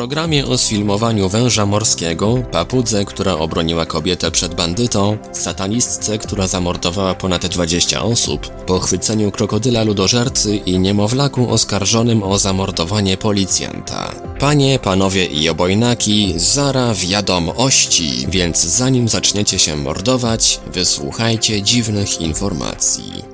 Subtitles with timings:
[0.00, 7.46] Programie o sfilmowaniu węża morskiego, papudze, która obroniła kobietę przed bandytą, satanistce, która zamordowała ponad
[7.46, 14.14] 20 osób, pochwyceniu krokodyla ludożercy i niemowlaku oskarżonym o zamordowanie policjanta.
[14.38, 23.24] Panie, panowie i obojnaki, zara wiadomości, więc zanim zaczniecie się mordować, wysłuchajcie dziwnych informacji.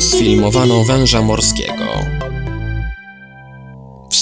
[0.00, 2.23] Sfilmowano węża morskiego.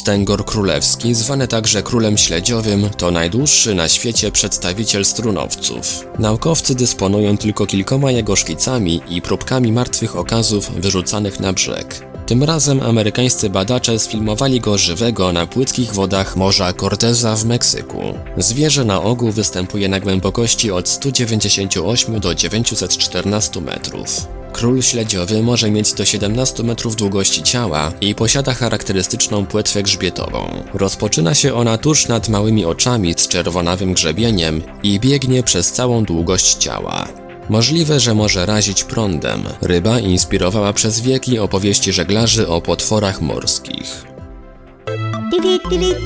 [0.03, 6.07] Wstęgor królewski, zwany także królem śledziowym, to najdłuższy na świecie przedstawiciel strunowców.
[6.19, 12.07] Naukowcy dysponują tylko kilkoma jego szkicami i próbkami martwych okazów wyrzucanych na brzeg.
[12.27, 18.03] Tym razem amerykańscy badacze sfilmowali go żywego na płytkich wodach Morza Corteza w Meksyku.
[18.37, 24.42] Zwierzę na ogół występuje na głębokości od 198 do 914 metrów.
[24.63, 30.65] Król śledziowy może mieć do 17 metrów długości ciała i posiada charakterystyczną płetwę grzbietową.
[30.75, 36.55] Rozpoczyna się ona tuż nad małymi oczami z czerwonawym grzebieniem i biegnie przez całą długość
[36.55, 37.09] ciała.
[37.49, 39.43] Możliwe, że może razić prądem.
[39.63, 44.05] Ryba inspirowała przez wieki opowieści żeglarzy o potworach morskich.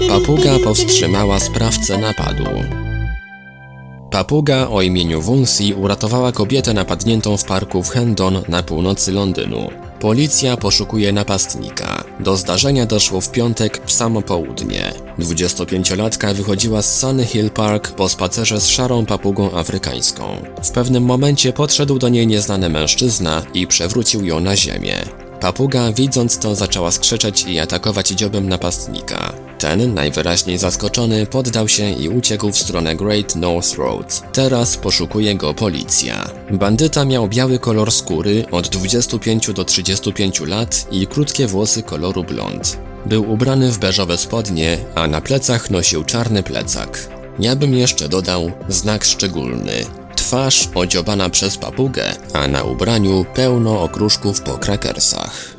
[0.09, 2.86] Papuga powstrzymała sprawcę napadu.
[4.17, 9.71] Papuga o imieniu Wunsi uratowała kobietę napadniętą w parku w Hendon na północy Londynu.
[10.01, 12.05] Policja poszukuje napastnika.
[12.21, 14.93] Do zdarzenia doszło w piątek w samo południe.
[15.19, 20.25] 25-latka wychodziła z Sunny Hill Park po spacerze z szarą papugą afrykańską.
[20.63, 24.97] W pewnym momencie podszedł do niej nieznany mężczyzna i przewrócił ją na ziemię.
[25.41, 29.46] Papuga, widząc to, zaczęła skrzeczeć i atakować dziobem napastnika.
[29.59, 34.23] Ten, najwyraźniej zaskoczony, poddał się i uciekł w stronę Great North Road.
[34.33, 36.31] Teraz poszukuje go policja.
[36.51, 42.79] Bandyta miał biały kolor skóry od 25 do 35 lat i krótkie włosy koloru blond.
[43.07, 47.09] Był ubrany w beżowe spodnie, a na plecach nosił czarny plecak.
[47.39, 49.73] Ja bym jeszcze dodał znak szczególny.
[50.17, 55.56] Twarz odziobana przez papugę, a na ubraniu pełno okruszków po krakersach.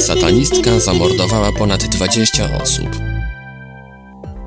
[0.00, 2.88] Satanistka zamordowała ponad 20 osób.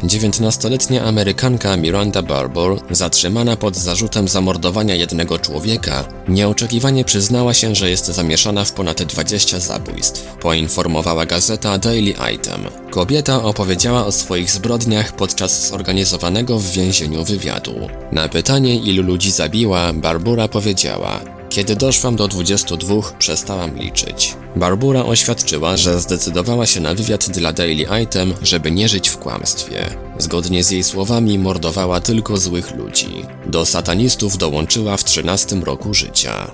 [0.04, 8.06] 19-letnia Amerykanka Miranda Barbour, zatrzymana pod zarzutem zamordowania jednego człowieka, nieoczekiwanie przyznała się, że jest
[8.06, 10.38] zamieszana w ponad 20 zabójstw.
[10.42, 12.62] Poinformowała gazeta Daily Item.
[12.92, 17.76] Kobieta opowiedziała o swoich zbrodniach podczas zorganizowanego w więzieniu wywiadu.
[18.12, 24.36] Na pytanie, ilu ludzi zabiła, Barbura powiedziała: kiedy doszłam do 22, przestałam liczyć.
[24.56, 29.90] Barbura oświadczyła, że zdecydowała się na wywiad dla Daily Item, żeby nie żyć w kłamstwie.
[30.18, 33.26] Zgodnie z jej słowami mordowała tylko złych ludzi.
[33.46, 36.52] Do satanistów dołączyła w 13 roku życia.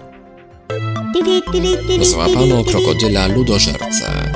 [2.01, 4.30] Złapano krokodyla ludożercę.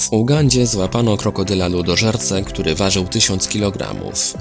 [0.00, 3.94] W Ugandzie złapano krokodyla ludożercę, który ważył 1000 kg.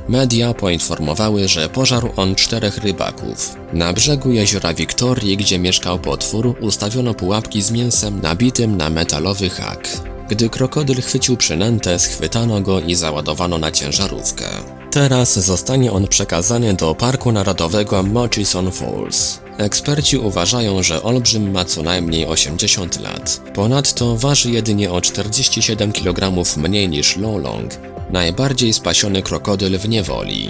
[0.09, 3.55] Media poinformowały, że pożarł on czterech rybaków.
[3.73, 9.87] Na brzegu jeziora Wiktorii, gdzie mieszkał potwór, ustawiono pułapki z mięsem nabitym na metalowy hak.
[10.29, 14.45] Gdy krokodyl chwycił przynętę, schwytano go i załadowano na ciężarówkę.
[14.91, 19.39] Teraz zostanie on przekazany do Parku Narodowego Murchison Falls.
[19.59, 23.41] Eksperci uważają, że olbrzym ma co najmniej 80 lat.
[23.53, 27.71] Ponadto waży jedynie o 47 kg mniej niż Lolong,
[28.11, 30.49] najbardziej spasiony krokodyl w niewoli.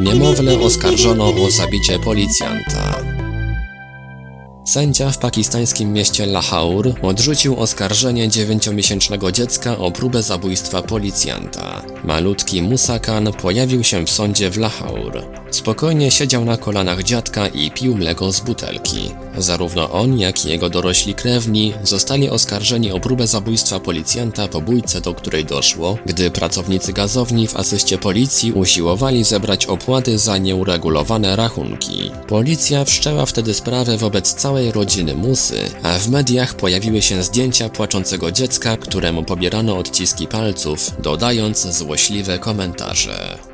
[0.00, 3.04] Niemowlę oskarżono o zabicie policjanta.
[4.64, 11.82] Sędzia w pakistańskim mieście Lahore odrzucił oskarżenie dziewięciomiesięcznego dziecka o próbę zabójstwa policjanta.
[12.04, 15.43] Malutki Musa Khan pojawił się w sądzie w Lahore.
[15.54, 19.10] Spokojnie siedział na kolanach dziadka i pił mleko z butelki.
[19.38, 25.00] Zarówno on, jak i jego dorośli krewni zostali oskarżeni o próbę zabójstwa policjanta po bójce,
[25.00, 32.10] do której doszło, gdy pracownicy gazowni w asyście policji usiłowali zebrać opłaty za nieuregulowane rachunki.
[32.28, 38.32] Policja wszczęła wtedy sprawę wobec całej rodziny Musy, a w mediach pojawiły się zdjęcia płaczącego
[38.32, 43.53] dziecka, któremu pobierano odciski palców, dodając złośliwe komentarze.